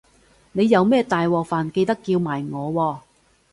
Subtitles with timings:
[0.53, 2.99] 你有咩大鑊飯記得叫埋我喎